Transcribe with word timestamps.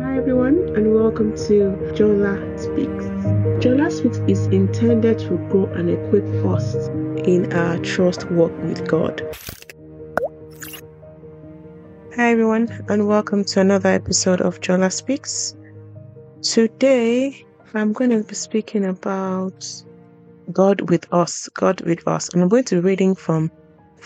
Hi 0.00 0.16
everyone 0.16 0.76
and 0.76 0.94
welcome 0.94 1.32
to 1.32 1.76
Jola 1.92 2.58
Speaks. 2.58 3.04
Jola 3.64 3.90
Speaks 3.90 4.18
is 4.28 4.46
intended 4.46 5.18
to 5.18 5.36
grow 5.50 5.66
and 5.66 5.90
equip 5.90 6.24
us 6.46 6.74
in 7.26 7.52
our 7.52 7.78
trust 7.78 8.30
walk 8.30 8.52
with 8.62 8.86
God. 8.86 9.22
Hi 12.14 12.30
everyone 12.30 12.68
and 12.88 13.08
welcome 13.08 13.44
to 13.46 13.60
another 13.60 13.88
episode 13.88 14.40
of 14.40 14.60
Jola 14.60 14.92
Speaks. 14.92 15.56
Today 16.42 17.44
I'm 17.74 17.92
going 17.92 18.10
to 18.10 18.22
be 18.22 18.36
speaking 18.36 18.84
about 18.84 19.66
God 20.52 20.88
with 20.90 21.12
us, 21.12 21.48
God 21.54 21.80
with 21.80 22.06
us. 22.06 22.28
And 22.28 22.42
I'm 22.42 22.48
going 22.48 22.64
to 22.64 22.76
be 22.76 22.82
reading 22.82 23.16
from 23.16 23.50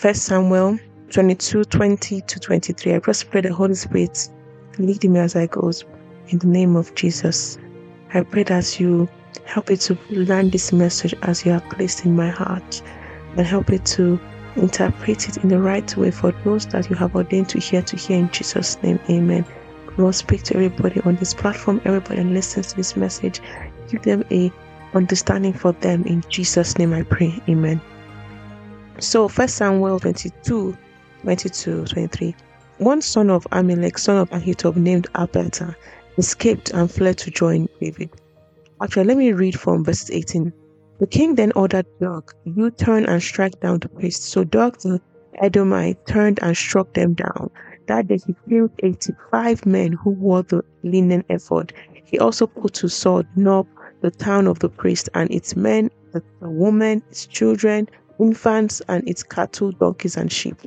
1 0.01 0.13
Samuel 0.15 0.79
22 1.11 1.65
20 1.65 2.21
to 2.21 2.39
23. 2.39 2.93
I 2.95 2.99
just 2.99 3.29
pray 3.29 3.41
the 3.41 3.53
Holy 3.53 3.75
Spirit 3.75 4.27
lead 4.77 5.03
me 5.03 5.19
as 5.19 5.35
I 5.35 5.47
go 5.47 5.71
in 6.29 6.39
the 6.39 6.47
name 6.47 6.75
of 6.75 6.93
Jesus. 6.95 7.57
I 8.13 8.21
pray 8.21 8.43
that 8.43 8.79
you 8.79 9.09
help 9.45 9.71
it 9.71 9.81
to 9.81 9.97
learn 10.09 10.49
this 10.49 10.71
message 10.71 11.15
as 11.23 11.45
you 11.45 11.51
have 11.51 11.67
placed 11.69 12.05
in 12.05 12.15
my 12.15 12.29
heart 12.29 12.81
and 13.35 13.45
help 13.45 13.71
it 13.71 13.85
to 13.85 14.19
interpret 14.55 15.27
it 15.27 15.37
in 15.37 15.49
the 15.49 15.59
right 15.59 15.95
way 15.97 16.11
for 16.11 16.31
those 16.43 16.67
that 16.67 16.89
you 16.89 16.95
have 16.95 17.15
ordained 17.15 17.49
to 17.49 17.59
hear 17.59 17.81
to 17.81 17.95
hear 17.95 18.17
in 18.17 18.29
Jesus' 18.31 18.81
name. 18.83 18.99
Amen. 19.09 19.45
Lord, 19.97 20.15
speak 20.15 20.43
to 20.43 20.55
everybody 20.55 21.01
on 21.01 21.15
this 21.15 21.33
platform, 21.33 21.81
everybody 21.85 22.17
that 22.17 22.29
listens 22.29 22.67
to 22.67 22.75
this 22.75 22.95
message. 22.95 23.41
Give 23.89 24.01
them 24.01 24.23
a 24.31 24.51
understanding 24.93 25.53
for 25.53 25.71
them. 25.73 26.03
In 26.05 26.23
Jesus' 26.29 26.77
name 26.77 26.93
I 26.93 27.03
pray. 27.03 27.41
Amen. 27.49 27.81
So 28.99 29.27
first 29.27 29.55
Samuel 29.55 29.99
22, 29.99 30.77
22, 31.21 31.85
23. 31.85 32.35
One 32.83 33.01
son 33.01 33.29
of 33.29 33.47
Ahimelek, 33.49 33.97
son 33.97 34.17
of 34.17 34.29
Ahitub, 34.31 34.75
named 34.75 35.07
Abiathar, 35.15 35.77
escaped 36.17 36.71
and 36.71 36.91
fled 36.91 37.17
to 37.19 37.31
join 37.31 37.69
David. 37.79 38.09
Actually, 38.81 39.05
let 39.05 39.15
me 39.15 39.31
read 39.31 39.57
from 39.57 39.85
verse 39.85 40.11
18. 40.11 40.51
The 40.99 41.07
king 41.07 41.35
then 41.35 41.53
ordered 41.55 41.85
Doeg, 42.01 42.29
You 42.43 42.71
turn 42.71 43.05
and 43.05 43.23
strike 43.23 43.57
down 43.61 43.79
the 43.79 43.87
priests. 43.87 44.27
So 44.27 44.43
Doeg 44.43 44.79
the 44.79 44.99
Edomite 45.41 46.05
turned 46.07 46.39
and 46.41 46.57
struck 46.57 46.93
them 46.93 47.13
down. 47.13 47.51
That 47.87 48.09
day 48.09 48.19
he 48.27 48.35
killed 48.49 48.71
85 48.79 49.65
men 49.65 49.93
who 49.93 50.09
wore 50.09 50.43
the 50.43 50.61
linen 50.83 51.23
ephod. 51.29 51.71
He 52.03 52.19
also 52.19 52.47
put 52.47 52.73
to 52.73 52.89
sword 52.89 53.27
Nob, 53.37 53.65
the 54.01 54.11
town 54.11 54.45
of 54.45 54.59
the 54.59 54.67
priest, 54.67 55.07
and 55.13 55.31
its 55.31 55.55
men, 55.55 55.89
the, 56.11 56.21
the 56.41 56.49
women, 56.49 57.01
its 57.09 57.27
children, 57.27 57.87
infants, 58.19 58.81
and 58.89 59.07
its 59.07 59.23
cattle, 59.23 59.71
donkeys, 59.71 60.17
and 60.17 60.29
sheep. 60.29 60.57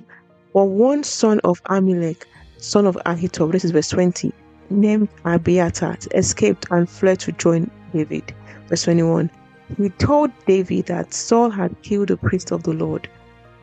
But 0.56 0.68
one 0.68 1.04
son 1.04 1.38
of 1.44 1.62
Ahimelek, 1.64 2.24
son 2.56 2.86
of 2.86 2.96
Ahitub, 3.04 3.52
this 3.52 3.62
is 3.62 3.72
verse 3.72 3.90
20, 3.90 4.32
named 4.70 5.10
Abiathar, 5.26 5.98
escaped 6.14 6.66
and 6.70 6.88
fled 6.88 7.20
to 7.20 7.32
join 7.32 7.70
David. 7.92 8.32
Verse 8.66 8.84
21. 8.84 9.30
He 9.76 9.90
told 9.90 10.30
David 10.46 10.86
that 10.86 11.12
Saul 11.12 11.50
had 11.50 11.76
killed 11.82 12.08
the 12.08 12.16
priest 12.16 12.52
of 12.52 12.62
the 12.62 12.72
Lord. 12.72 13.06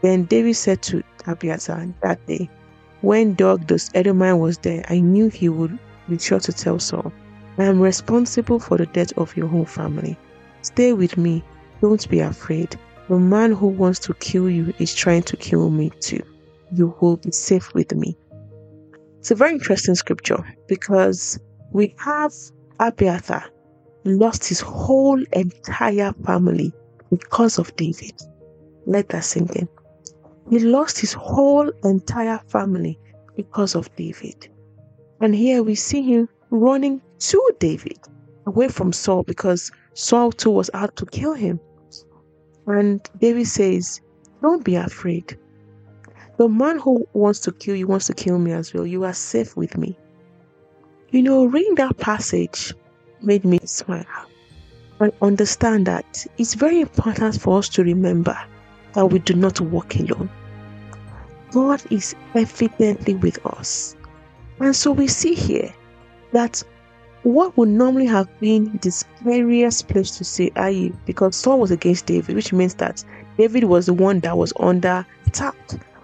Then 0.03 0.25
David 0.25 0.55
said 0.55 0.83
to 0.83 1.01
Abiathar 1.25 1.87
that 2.03 2.23
day, 2.27 2.47
When 3.01 3.33
Doeg 3.33 3.65
the 3.65 3.89
Edomite 3.95 4.37
was 4.37 4.59
there, 4.59 4.85
I 4.87 4.99
knew 4.99 5.29
he 5.29 5.49
would 5.49 5.79
be 6.07 6.19
sure 6.19 6.41
to 6.41 6.53
tell 6.53 6.77
Saul, 6.77 7.11
I 7.57 7.63
am 7.63 7.81
responsible 7.81 8.59
for 8.59 8.77
the 8.77 8.85
death 8.85 9.17
of 9.17 9.35
your 9.35 9.47
whole 9.47 9.65
family. 9.65 10.15
Stay 10.61 10.93
with 10.93 11.17
me. 11.17 11.43
Don't 11.81 12.07
be 12.07 12.19
afraid. 12.19 12.75
The 13.09 13.17
man 13.17 13.51
who 13.51 13.65
wants 13.65 13.97
to 14.01 14.13
kill 14.13 14.47
you 14.47 14.75
is 14.77 14.93
trying 14.93 15.23
to 15.23 15.35
kill 15.35 15.71
me 15.71 15.91
too. 15.99 16.21
You 16.73 16.95
will 16.99 17.17
be 17.17 17.31
safe 17.31 17.73
with 17.73 17.93
me. 17.93 18.17
It's 19.19 19.31
a 19.31 19.35
very 19.35 19.53
interesting 19.53 19.95
scripture 19.95 20.43
because 20.67 21.39
we 21.71 21.95
have 21.99 22.33
Abiathar 22.79 23.45
lost 24.05 24.45
his 24.45 24.59
whole 24.59 25.23
entire 25.33 26.13
family 26.25 26.73
because 27.09 27.59
of 27.59 27.75
David. 27.75 28.19
Let 28.85 29.09
that 29.09 29.23
sink 29.23 29.55
in. 29.55 29.69
He 30.49 30.59
lost 30.59 30.99
his 30.99 31.13
whole 31.13 31.71
entire 31.83 32.39
family 32.47 32.99
because 33.35 33.75
of 33.75 33.95
David. 33.95 34.49
And 35.21 35.33
here 35.33 35.63
we 35.63 35.75
see 35.75 36.01
him 36.01 36.27
running 36.49 37.01
to 37.19 37.51
David 37.59 37.99
away 38.45 38.67
from 38.67 38.91
Saul 38.91 39.23
because 39.23 39.71
Saul 39.93 40.31
too 40.31 40.49
was 40.49 40.69
out 40.73 40.95
to 40.97 41.05
kill 41.05 41.33
him. 41.33 41.59
And 42.67 43.07
David 43.19 43.47
says, 43.47 44.01
Don't 44.41 44.65
be 44.65 44.75
afraid. 44.75 45.37
The 46.37 46.49
man 46.49 46.79
who 46.79 47.07
wants 47.13 47.39
to 47.41 47.51
kill 47.51 47.75
you 47.75 47.85
wants 47.85 48.07
to 48.07 48.13
kill 48.13 48.39
me 48.39 48.53
as 48.53 48.73
well. 48.73 48.87
You 48.87 49.03
are 49.03 49.13
safe 49.13 49.55
with 49.55 49.77
me. 49.77 49.95
You 51.11 51.21
know, 51.21 51.45
reading 51.45 51.75
that 51.75 51.97
passage 51.97 52.73
made 53.21 53.45
me 53.45 53.59
smile 53.65 54.05
and 54.99 55.13
understand 55.21 55.85
that 55.85 56.25
it's 56.39 56.55
very 56.55 56.81
important 56.81 57.39
for 57.39 57.59
us 57.59 57.69
to 57.69 57.83
remember 57.83 58.35
that 58.93 59.05
we 59.05 59.19
do 59.19 59.35
not 59.35 59.61
walk 59.61 59.95
alone. 59.95 60.29
God 61.51 61.83
is 61.91 62.15
evidently 62.33 63.13
with 63.13 63.45
us. 63.45 63.95
And 64.59 64.75
so 64.75 64.91
we 64.91 65.07
see 65.07 65.35
here 65.35 65.71
that 66.31 66.63
what 67.21 67.55
would 67.57 67.69
normally 67.69 68.07
have 68.07 68.27
been 68.39 68.79
the 68.81 68.89
scariest 68.89 69.87
place 69.87 70.17
to 70.17 70.23
say 70.23 70.51
aye 70.55 70.91
because 71.05 71.35
Saul 71.35 71.59
was 71.59 71.69
against 71.69 72.07
David, 72.07 72.35
which 72.35 72.51
means 72.51 72.73
that 72.75 73.03
David 73.37 73.65
was 73.65 73.85
the 73.85 73.93
one 73.93 74.19
that 74.21 74.35
was 74.35 74.51
under 74.59 75.05
attack 75.27 75.55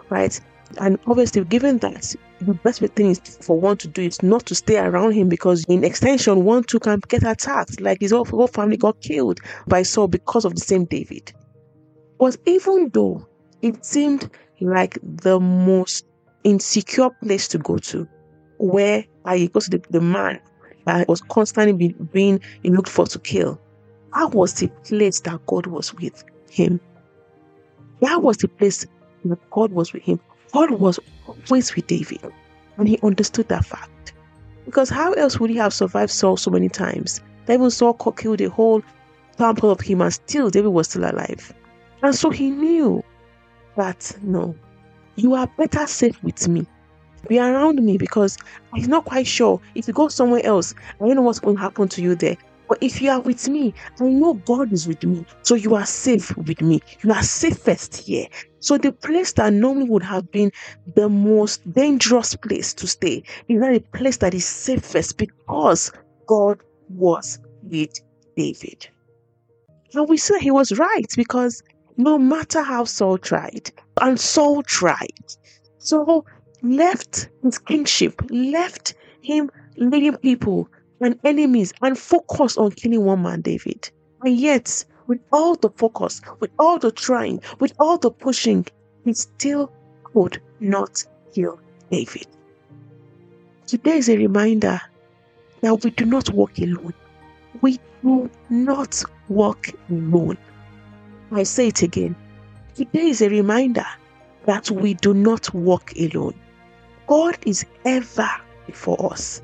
right? 0.09 0.39
And 0.79 0.99
obviously, 1.07 1.43
given 1.45 1.79
that 1.79 2.15
the 2.41 2.53
best 2.53 2.81
thing 2.81 3.07
is 3.07 3.19
for 3.41 3.59
one 3.59 3.77
to 3.77 3.87
do 3.87 4.03
is 4.03 4.21
not 4.21 4.45
to 4.45 4.55
stay 4.55 4.77
around 4.77 5.13
him 5.13 5.27
because, 5.27 5.65
in 5.65 5.83
extension, 5.83 6.45
one 6.45 6.63
too 6.63 6.79
can 6.79 7.01
get 7.07 7.23
attacked. 7.23 7.81
Like 7.81 8.01
his 8.01 8.11
whole, 8.11 8.25
whole 8.25 8.47
family 8.47 8.77
got 8.77 9.01
killed 9.01 9.39
by 9.67 9.83
Saul 9.83 10.07
because 10.07 10.45
of 10.45 10.55
the 10.55 10.61
same 10.61 10.85
David. 10.85 11.33
But 12.19 12.37
even 12.45 12.89
though 12.89 13.27
it 13.61 13.83
seemed 13.83 14.29
like 14.61 14.99
the 15.01 15.39
most 15.39 16.05
insecure 16.43 17.09
place 17.09 17.47
to 17.49 17.57
go 17.57 17.77
to, 17.77 18.07
where 18.57 19.05
I 19.25 19.47
go 19.47 19.59
to 19.59 19.69
the, 19.69 19.81
the 19.89 20.01
man 20.01 20.39
that 20.85 21.07
was 21.07 21.21
constantly 21.21 21.73
be, 21.73 21.95
being 22.11 22.41
looked 22.63 22.89
for 22.89 23.07
to 23.07 23.19
kill, 23.19 23.59
that 24.13 24.31
was 24.33 24.53
the 24.53 24.67
place 24.83 25.19
that 25.21 25.45
God 25.45 25.65
was 25.67 25.93
with 25.93 26.23
him. 26.49 26.79
That 28.01 28.21
was 28.21 28.37
the 28.37 28.47
place 28.47 28.85
that 29.25 29.49
God 29.51 29.71
was 29.71 29.93
with 29.93 30.03
him. 30.03 30.19
God 30.51 30.71
was 30.71 30.99
always 31.27 31.75
with 31.75 31.87
David. 31.87 32.21
And 32.77 32.87
he 32.87 32.99
understood 33.03 33.49
that 33.49 33.65
fact. 33.65 34.13
Because 34.65 34.89
how 34.89 35.13
else 35.13 35.39
would 35.39 35.49
he 35.49 35.57
have 35.57 35.73
survived 35.73 36.11
Saul 36.11 36.37
so 36.37 36.51
many 36.51 36.69
times? 36.69 37.21
That 37.45 37.55
even 37.55 37.71
Saul 37.71 37.93
killed 37.93 38.41
a 38.41 38.49
whole 38.49 38.83
temple 39.37 39.71
of 39.71 39.81
him 39.81 40.01
and 40.01 40.13
still 40.13 40.49
David 40.49 40.69
was 40.69 40.89
still 40.89 41.09
alive. 41.09 41.53
And 42.03 42.15
so 42.15 42.29
he 42.29 42.51
knew 42.51 43.03
that 43.75 44.15
no, 44.21 44.55
you 45.15 45.33
are 45.33 45.47
better 45.57 45.85
safe 45.87 46.21
with 46.23 46.47
me. 46.47 46.65
Be 47.27 47.39
around 47.39 47.83
me 47.83 47.97
because 47.97 48.37
I'm 48.73 48.89
not 48.89 49.05
quite 49.05 49.27
sure. 49.27 49.59
If 49.75 49.87
you 49.87 49.93
go 49.93 50.07
somewhere 50.07 50.45
else, 50.45 50.73
I 51.01 51.07
don't 51.07 51.15
know 51.15 51.21
what's 51.21 51.39
going 51.39 51.57
to 51.57 51.61
happen 51.61 51.87
to 51.89 52.01
you 52.01 52.15
there. 52.15 52.37
But 52.69 52.83
if 52.83 53.01
you 53.01 53.09
are 53.09 53.19
with 53.19 53.49
me, 53.49 53.73
I 53.99 54.03
know 54.03 54.35
God 54.35 54.71
is 54.71 54.87
with 54.87 55.03
me. 55.03 55.25
So 55.41 55.55
you 55.55 55.73
are 55.73 55.87
safe 55.87 56.37
with 56.37 56.61
me. 56.61 56.79
You 57.03 57.11
are 57.11 57.23
safest 57.23 57.97
here. 57.97 58.27
So 58.59 58.77
the 58.77 58.91
place 58.91 59.33
that 59.33 59.51
normally 59.51 59.89
would 59.89 60.03
have 60.03 60.31
been 60.31 60.51
the 60.95 61.09
most 61.09 61.69
dangerous 61.73 62.35
place 62.35 62.75
to 62.75 62.85
stay 62.87 63.23
is 63.47 63.59
now 63.59 63.73
a 63.73 63.79
place 63.79 64.17
that 64.17 64.35
is 64.35 64.45
safest 64.45 65.17
because 65.17 65.91
God 66.27 66.59
was 66.89 67.39
with 67.63 67.91
David. 68.37 68.87
And 69.95 70.07
we 70.07 70.17
say 70.17 70.39
he 70.39 70.51
was 70.51 70.77
right 70.77 71.07
because 71.15 71.63
no 71.97 72.19
matter 72.19 72.61
how 72.61 72.83
Saul 72.83 73.17
tried, 73.17 73.71
and 73.99 74.19
Saul 74.19 74.61
tried, 74.61 75.25
Saul 75.79 76.23
left 76.61 77.29
his 77.41 77.57
kingship, 77.57 78.21
left 78.29 78.93
him 79.21 79.49
leading 79.75 80.17
people 80.17 80.69
and 81.01 81.19
enemies 81.23 81.73
and 81.81 81.97
focus 81.97 82.57
on 82.57 82.71
killing 82.71 83.05
one 83.05 83.21
man, 83.21 83.41
David. 83.41 83.89
And 84.21 84.37
yet, 84.37 84.85
with 85.07 85.19
all 85.31 85.55
the 85.55 85.69
focus, 85.69 86.21
with 86.39 86.51
all 86.59 86.77
the 86.77 86.91
trying, 86.91 87.41
with 87.59 87.73
all 87.79 87.97
the 87.97 88.11
pushing, 88.11 88.65
he 89.05 89.13
still 89.13 89.71
could 90.03 90.41
not 90.59 91.03
kill 91.33 91.59
David. 91.89 92.27
Today 93.65 93.97
is 93.97 94.09
a 94.09 94.17
reminder 94.17 94.79
that 95.61 95.83
we 95.83 95.91
do 95.91 96.05
not 96.05 96.29
walk 96.31 96.57
alone. 96.59 96.93
We 97.61 97.79
do 98.03 98.29
not 98.49 99.03
walk 99.27 99.67
alone. 99.89 100.37
I 101.31 101.43
say 101.43 101.67
it 101.67 101.83
again. 101.83 102.15
Today 102.75 103.09
is 103.09 103.21
a 103.21 103.29
reminder 103.29 103.85
that 104.45 104.71
we 104.71 104.95
do 104.95 105.13
not 105.13 105.53
walk 105.53 105.93
alone. 105.99 106.33
God 107.07 107.37
is 107.45 107.65
ever 107.85 108.29
before 108.65 109.11
us. 109.13 109.41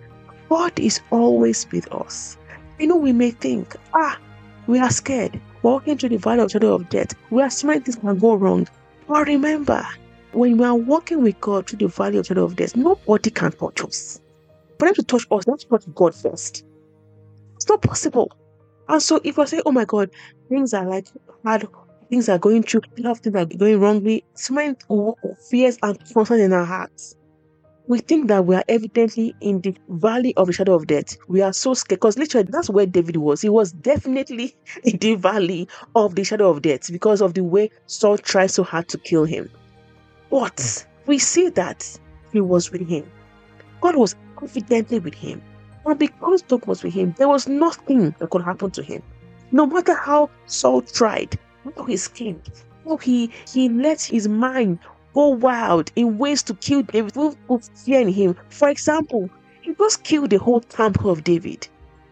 God 0.50 0.80
is 0.80 1.02
always 1.12 1.68
with 1.72 1.92
us. 1.92 2.38
You 2.80 2.88
know, 2.88 2.98
we 2.98 3.14
may 3.14 3.32
think, 3.32 3.76
ah, 3.94 4.20
we 4.68 4.80
are 4.80 4.90
scared, 4.90 5.40
walking 5.62 5.98
through 5.98 6.10
the 6.10 6.18
valley 6.18 6.42
of 6.42 6.52
shadow 6.52 6.74
of 6.74 6.90
death. 6.90 7.14
We 7.30 7.42
are 7.42 7.50
smart, 7.50 7.86
things 7.86 7.96
can 7.96 8.20
go 8.20 8.36
wrong. 8.36 8.68
But 9.08 9.28
remember, 9.28 9.86
when 10.34 10.58
we 10.58 10.66
are 10.66 10.76
walking 10.76 11.24
with 11.24 11.40
God 11.40 11.68
through 11.68 11.80
the 11.80 11.88
valley 11.88 12.18
of 12.18 12.26
shadow 12.26 12.44
of 12.44 12.56
death, 12.56 12.76
nobody 12.76 13.30
can 13.30 13.52
touch 13.54 13.84
us. 13.84 14.22
For 14.78 14.88
them 14.88 14.96
to 14.96 15.04
touch 15.04 15.26
us, 15.32 15.46
they 15.46 15.52
have 15.52 15.60
to 15.60 15.68
touch 15.68 15.86
God 15.96 16.14
first. 16.14 16.66
It's 17.56 17.70
not 17.70 17.82
possible. 17.82 18.32
And 18.88 19.02
so 19.02 19.20
if 19.24 19.40
I 19.40 19.46
say, 19.46 19.62
oh 19.66 19.72
my 19.72 19.86
God, 19.86 20.10
things 20.50 20.74
are 20.74 20.88
like 20.88 21.08
hard, 21.44 21.68
things 22.10 22.30
are 22.30 22.38
going 22.38 22.64
through, 22.64 22.82
a 22.98 23.02
lot 23.02 23.12
of 23.12 23.20
things 23.20 23.36
are 23.36 23.46
going 23.46 23.80
wrongly, 23.80 24.24
so 24.36 24.54
many 24.54 24.76
fears 25.50 25.78
and 25.82 25.98
concerns 26.14 26.42
in 26.42 26.54
our 26.54 26.66
hearts. 26.66 27.16
We 27.88 28.00
think 28.00 28.30
that 28.30 28.46
we 28.46 28.56
are 28.56 28.64
evidently 28.68 29.36
in 29.42 29.62
the 29.62 29.76
valley 29.90 30.34
of 30.38 30.48
the 30.48 30.54
shadow 30.54 30.74
of 30.74 30.88
death. 30.88 31.16
We 31.28 31.42
are 31.42 31.54
so 31.54 31.76
scared 31.76 32.00
because 32.00 32.18
literally 32.18 32.48
that's 32.50 32.70
where 32.70 32.88
David 32.88 33.18
was. 33.18 33.42
He 33.42 33.50
was 33.50 33.72
definitely 33.72 34.56
in 34.84 34.98
the 34.98 35.16
valley 35.16 35.68
of 35.94 36.16
the 36.16 36.24
shadow 36.24 36.50
of 36.50 36.64
death 36.64 36.92
because 36.92 37.22
of 37.22 37.36
the 37.36 37.44
way 37.44 37.70
Saul 37.86 38.18
tried 38.18 38.48
so 38.48 38.64
hard 38.64 38.88
to 38.90 38.98
kill 38.98 39.26
him. 39.26 39.52
But 40.32 40.88
we 41.06 41.20
see 41.20 41.50
that 41.50 41.88
he 42.32 42.42
was 42.42 42.72
with 42.72 42.88
him. 42.88 43.12
God 43.82 43.96
was 43.96 44.16
confidently 44.36 44.98
with 45.00 45.14
him. 45.14 45.44
And 45.86 46.00
because 46.00 46.42
God 46.42 46.66
was 46.66 46.84
with 46.84 46.94
him, 46.94 47.14
there 47.20 47.28
was 47.28 47.48
nothing 47.48 48.16
that 48.18 48.32
could 48.32 48.42
happen 48.42 48.72
to 48.72 48.82
him. 48.82 49.04
No 49.52 49.68
matter 49.68 49.94
how 49.94 50.32
Saul 50.48 50.82
tried, 50.82 51.38
how 51.78 51.84
he 51.84 51.98
schemed, 51.98 52.50
how 52.84 52.98
he, 52.98 53.32
he 53.48 53.70
let 53.70 54.02
his 54.02 54.28
mind 54.28 54.80
go 55.16 55.30
wild 55.30 55.92
in 55.96 56.18
ways 56.18 56.44
to 56.44 56.54
kill 56.56 56.84
David, 56.84 57.16
who 57.16 57.36
put 57.48 57.68
fear 57.86 58.02
in 58.02 58.10
him. 58.10 58.36
For 58.50 58.70
example, 58.70 59.30
he 59.62 59.74
just 59.74 60.04
killed 60.04 60.30
the 60.30 60.38
whole 60.38 60.60
temple 60.60 61.10
of 61.10 61.24
David. 61.24 61.68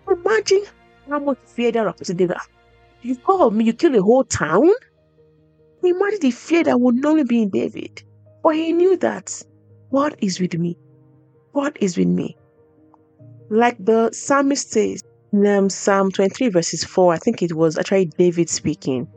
Imagine 0.10 0.64
how 1.10 1.20
much 1.20 1.38
fear 1.46 1.72
that 1.74 1.86
represented 1.86 2.30
David. 2.30 2.38
You 3.02 3.18
call 3.18 3.52
me, 3.52 3.66
you 3.66 3.74
kill 3.74 3.92
the 3.92 4.02
whole 4.02 4.24
town? 4.24 4.70
Imagine 5.84 6.20
the 6.22 6.32
fear 6.32 6.64
that 6.64 6.80
would 6.80 6.96
normally 6.96 7.26
be 7.26 7.42
in 7.44 7.50
David. 7.50 8.02
But 8.42 8.56
he 8.56 8.72
knew 8.72 8.96
that 8.98 9.44
God 9.92 10.16
is 10.20 10.40
with 10.40 10.54
me. 10.54 10.78
God 11.54 11.78
is 11.82 11.98
with 11.98 12.08
me. 12.08 12.38
Like 13.50 13.78
the 13.78 14.12
psalmist 14.14 14.72
says 14.72 15.04
in 15.34 15.46
um, 15.46 15.70
Psalm 15.70 16.10
23, 16.12 16.50
verses 16.50 16.84
4, 16.86 17.14
I 17.14 17.18
think 17.18 17.42
it 17.42 17.54
was 17.54 17.78
actually 17.78 18.06
David 18.06 18.50
speaking. 18.50 19.08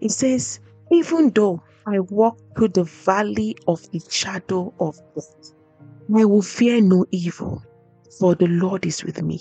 It 0.00 0.10
says, 0.10 0.60
Even 0.90 1.30
though 1.30 1.62
I 1.86 1.98
walk 1.98 2.38
through 2.56 2.68
the 2.68 2.84
valley 2.84 3.56
of 3.66 3.90
the 3.90 4.00
shadow 4.08 4.72
of 4.78 4.96
death, 5.14 5.52
I 6.14 6.24
will 6.24 6.42
fear 6.42 6.80
no 6.80 7.06
evil, 7.10 7.62
for 8.18 8.34
the 8.34 8.46
Lord 8.46 8.86
is 8.86 9.02
with 9.02 9.20
me. 9.22 9.40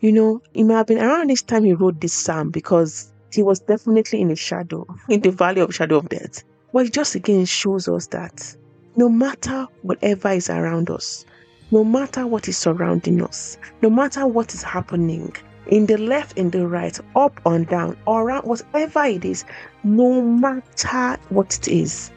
You 0.00 0.12
know, 0.12 0.42
it 0.54 0.64
might 0.64 0.76
have 0.78 0.86
been 0.86 0.98
around 0.98 1.28
this 1.28 1.42
time 1.42 1.64
he 1.64 1.74
wrote 1.74 2.00
this 2.00 2.14
psalm 2.14 2.50
because 2.50 3.12
he 3.32 3.42
was 3.42 3.60
definitely 3.60 4.20
in 4.20 4.28
the 4.28 4.36
shadow, 4.36 4.86
in 5.08 5.20
the 5.20 5.30
valley 5.30 5.60
of 5.60 5.74
shadow 5.74 5.98
of 5.98 6.08
death. 6.08 6.42
But 6.72 6.86
it 6.86 6.92
just 6.92 7.14
again 7.14 7.44
shows 7.44 7.88
us 7.88 8.06
that 8.08 8.56
no 8.96 9.08
matter 9.08 9.66
whatever 9.82 10.30
is 10.30 10.48
around 10.48 10.88
us, 10.90 11.26
no 11.70 11.84
matter 11.84 12.26
what 12.26 12.48
is 12.48 12.56
surrounding 12.56 13.22
us, 13.22 13.58
no 13.82 13.90
matter 13.90 14.26
what 14.26 14.54
is 14.54 14.62
happening, 14.62 15.34
in 15.70 15.86
the 15.86 15.96
left, 15.96 16.36
in 16.36 16.50
the 16.50 16.66
right, 16.66 16.98
up 17.16 17.40
and 17.46 17.66
down, 17.68 17.96
around, 18.06 18.44
whatever 18.44 19.04
it 19.04 19.24
is, 19.24 19.44
no 19.84 20.20
matter 20.20 21.16
what 21.28 21.56
it 21.56 21.68
is, 21.68 22.10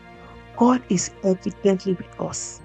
God 0.58 0.82
is 0.90 1.12
evidently 1.24 1.94
with 1.94 2.20
us. 2.20 2.62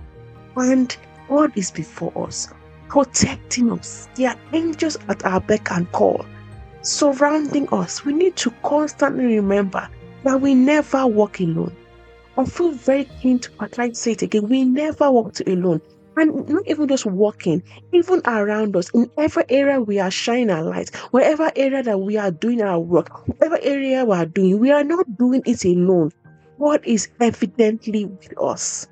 And 0.56 0.96
God 1.28 1.52
is 1.56 1.70
before 1.70 2.12
us, 2.26 2.48
protecting 2.88 3.70
us. 3.70 4.08
There 4.14 4.30
are 4.30 4.36
angels 4.52 4.96
at 5.08 5.24
our 5.24 5.40
beck 5.40 5.70
and 5.70 5.90
call, 5.92 6.24
surrounding 6.82 7.68
us. 7.70 8.04
We 8.04 8.14
need 8.14 8.36
to 8.36 8.50
constantly 8.62 9.36
remember 9.36 9.88
that 10.24 10.40
we 10.40 10.54
never 10.54 11.06
walk 11.06 11.40
alone. 11.40 11.76
I 12.36 12.44
feel 12.44 12.70
very 12.72 13.04
keen 13.20 13.40
to 13.40 13.50
like 13.76 13.94
say 13.94 14.12
it 14.12 14.22
again. 14.22 14.48
We 14.48 14.64
never 14.64 15.10
walk 15.10 15.40
alone. 15.46 15.80
And 16.18 16.48
not 16.48 16.66
even 16.66 16.88
just 16.88 17.06
walking, 17.06 17.62
even 17.92 18.20
around 18.26 18.74
us, 18.74 18.90
in 18.90 19.08
every 19.16 19.44
area 19.48 19.80
we 19.80 20.00
are 20.00 20.10
shining 20.10 20.50
our 20.50 20.64
light, 20.64 20.92
wherever 21.12 21.52
area 21.54 21.80
that 21.80 22.00
we 22.00 22.16
are 22.16 22.32
doing 22.32 22.60
our 22.60 22.80
work, 22.80 23.28
whatever 23.28 23.56
area 23.62 24.04
we 24.04 24.16
are 24.16 24.26
doing, 24.26 24.58
we 24.58 24.72
are 24.72 24.82
not 24.82 25.16
doing 25.16 25.42
it 25.46 25.64
alone. 25.64 26.10
God 26.58 26.80
is 26.84 27.08
evidently 27.20 28.06
with 28.06 28.34
us. 28.36 28.88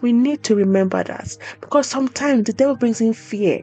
We 0.00 0.12
need 0.12 0.42
to 0.44 0.56
remember 0.56 1.04
that 1.04 1.38
because 1.60 1.86
sometimes 1.86 2.46
the 2.46 2.54
devil 2.54 2.74
brings 2.74 3.00
in 3.00 3.12
fear 3.12 3.62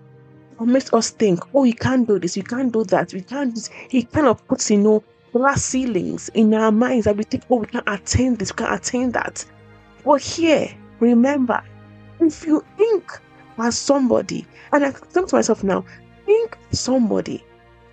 and 0.58 0.72
makes 0.72 0.94
us 0.94 1.10
think, 1.10 1.42
oh, 1.54 1.66
you 1.66 1.74
can't 1.74 2.08
do 2.08 2.18
this, 2.18 2.38
you 2.38 2.44
can't 2.44 2.72
do 2.72 2.86
that, 2.86 3.14
we 3.14 3.22
can't 3.24 3.54
do 3.54 3.60
this. 3.60 3.70
He 3.90 4.04
kind 4.04 4.28
of 4.28 4.48
puts, 4.48 4.72
you 4.72 4.78
know, 4.78 5.04
glass 5.34 5.66
ceilings 5.66 6.30
in 6.30 6.54
our 6.54 6.72
minds 6.72 7.04
that 7.06 7.18
we 7.18 7.24
think, 7.24 7.44
oh, 7.50 7.58
we 7.58 7.68
can't 7.68 7.84
attain 7.88 8.36
this, 8.36 8.54
we 8.54 8.64
can't 8.64 8.80
attain 8.82 9.12
that. 9.12 9.44
But 10.06 10.22
here, 10.22 10.74
remember, 11.02 11.62
if 12.20 12.46
you 12.46 12.64
think 12.78 13.20
as 13.58 13.78
somebody, 13.78 14.46
and 14.72 14.86
I 14.86 14.92
think 14.92 15.30
to 15.30 15.36
myself 15.36 15.64
now, 15.64 15.86
think 16.26 16.58
somebody 16.72 17.44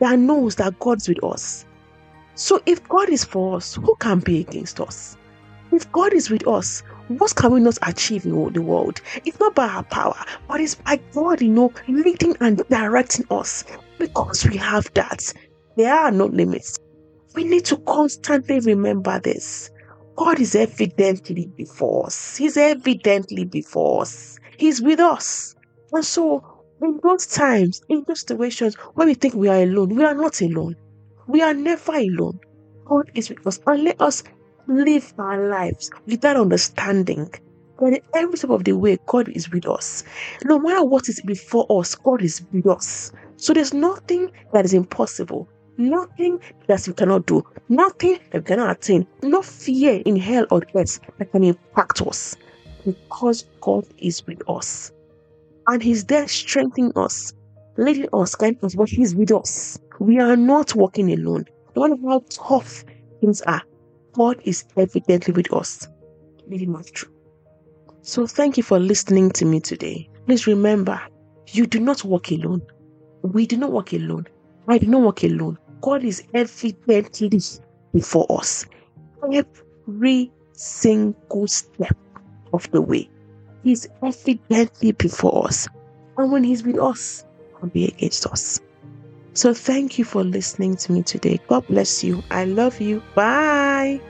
that 0.01 0.19
knows 0.19 0.57
that 0.57 0.79
God's 0.79 1.09
with 1.09 1.23
us. 1.25 1.65
So 2.35 2.61
if 2.67 2.87
God 2.89 3.09
is 3.09 3.25
for 3.25 3.57
us, 3.57 3.75
who 3.77 3.95
can 4.01 4.19
be 4.21 4.41
against 4.41 4.81
us? 4.81 5.17
If 5.73 5.91
God 5.93 6.13
is 6.13 6.31
with 6.31 6.47
us, 6.47 6.83
what 7.09 7.35
can 7.37 7.53
we 7.53 7.61
not 7.61 7.79
achieve 7.83 8.25
in 8.25 8.53
the 8.53 8.63
world? 8.63 9.01
It's 9.25 9.39
not 9.39 9.55
by 9.55 9.69
our 9.69 9.85
power, 9.85 10.17
but 10.49 10.61
it's 10.61 10.75
by 10.75 11.01
God, 11.13 11.41
you 11.41 11.49
know, 11.49 11.73
leading 11.89 12.37
and 12.41 12.63
directing 12.69 13.27
us. 13.31 13.65
Because 13.99 14.47
we 14.47 14.57
have 14.57 14.93
that, 14.95 15.33
there 15.77 15.95
are 15.95 16.11
no 16.11 16.27
limits. 16.27 16.79
We 17.35 17.45
need 17.45 17.65
to 17.67 17.77
constantly 17.79 18.61
remember 18.61 19.21
this. 19.21 19.71
God 20.17 20.41
is 20.41 20.55
evidently 20.55 21.47
before 21.57 22.07
us. 22.07 22.37
He's 22.37 22.57
evidently 22.57 23.45
before 23.45 24.03
us. 24.03 24.39
He's 24.59 24.81
with 24.81 25.01
us. 25.01 25.55
And 25.93 26.05
so, 26.05 26.43
in 26.83 27.01
those 27.03 27.27
times, 27.27 27.81
in 27.89 28.05
those 28.07 28.21
situations 28.21 28.75
when 28.95 29.09
we 29.09 29.15
think 29.15 29.35
we 29.35 29.49
are 29.49 29.63
alone, 29.63 29.95
we 29.95 30.05
are 30.05 30.15
not 30.15 30.41
alone. 30.41 30.77
We 31.27 31.43
are 31.43 31.55
never 31.55 31.93
alone. 31.95 32.39
God 32.85 33.11
is 33.15 33.29
with 33.29 33.47
us. 33.47 33.61
And 33.67 33.85
let 33.85 34.01
us 34.01 34.23
live 34.69 35.13
our 35.19 35.49
lives 35.49 35.91
with 36.07 36.21
that 36.23 36.37
understanding 36.37 37.31
that 37.79 38.01
every 38.15 38.37
step 38.39 38.51
of 38.51 38.65
the 38.65 38.73
way, 38.73 38.99
God 39.07 39.29
is 39.31 39.51
with 39.51 39.67
us. 39.67 40.05
No 40.45 40.59
matter 40.59 40.85
what 40.85 41.09
is 41.09 41.21
before 41.23 41.67
us, 41.71 41.95
God 41.95 42.23
is 42.23 42.43
with 42.53 42.67
us. 42.67 43.13
So 43.37 43.53
there's 43.53 43.75
nothing 43.75 44.31
that 44.53 44.65
is 44.65 44.75
impossible. 44.75 45.49
Nothing 45.77 46.39
that 46.69 46.87
we 46.87 46.95
cannot 46.95 47.27
do, 47.27 47.45
nothing 47.69 48.19
that 48.31 48.43
we 48.43 48.45
cannot 48.45 48.77
attain, 48.77 49.07
no 49.23 49.43
fear 49.43 50.01
in 50.05 50.17
hell 50.17 50.47
or 50.51 50.61
death 50.61 51.01
that 51.19 51.33
can 51.33 51.43
impact 51.43 52.01
us 52.03 52.37
because 52.85 53.45
God 53.61 53.85
is 53.99 54.25
with 54.27 54.43
us. 54.49 54.93
And 55.67 55.83
He's 55.83 56.05
there 56.05 56.29
strengthening 56.29 56.93
us, 56.97 57.33
leading 57.77 58.09
us, 58.13 58.35
guiding 58.35 58.65
us, 58.65 58.75
but 58.75 58.89
He's 58.89 59.15
with 59.15 59.33
us. 59.33 59.79
We 59.99 60.21
are 60.21 60.37
not 60.37 60.75
walking 60.75 61.13
alone. 61.13 61.47
No 61.75 61.89
matter 61.89 62.01
how 62.07 62.23
tough 62.31 62.85
things 63.21 63.41
are, 63.43 63.63
God 64.13 64.41
is 64.45 64.65
evidently 64.77 65.35
with 65.35 65.53
us, 65.53 65.89
leading 66.47 66.77
us 66.77 66.91
through. 66.91 67.11
So 68.03 68.27
thank 68.27 68.57
you 68.57 68.63
for 68.63 68.79
listening 68.79 69.31
to 69.31 69.45
me 69.45 69.61
today. 69.61 70.09
Please 70.27 70.47
remember, 70.47 71.01
you 71.49 71.67
do 71.67 71.81
not 71.81 72.05
walk 72.05 72.31
alone. 72.31 72.63
We 73.23 73.47
do 73.47 73.57
not 73.57 73.73
walk 73.73 73.93
alone. 73.93 74.27
I 74.69 74.79
do 74.79 74.87
not 74.87 75.03
walk 75.03 75.23
alone. 75.25 75.59
God 75.85 76.03
is 76.03 76.25
evidently 76.33 77.31
before 77.93 78.27
us 78.31 78.65
every 79.31 80.33
single 80.55 81.47
step 81.47 81.95
of 82.55 82.71
the 82.71 82.81
way. 82.81 83.11
He's 83.65 83.87
evidently 84.03 84.93
before 84.93 85.47
us. 85.47 85.69
And 86.17 86.33
when 86.33 86.43
He's 86.43 86.63
with 86.63 86.79
us, 86.79 87.27
He'll 87.61 87.69
be 87.69 87.85
against 87.85 88.27
us. 88.29 88.61
So 89.35 89.53
thank 89.53 89.99
you 89.99 90.07
for 90.07 90.25
listening 90.25 90.77
to 90.77 90.93
me 90.93 91.03
today. 91.03 91.39
God 91.49 91.67
bless 91.67 92.03
you. 92.03 92.23
I 92.31 92.47
love 92.47 92.81
you. 92.81 93.03
Bye. 93.15 94.01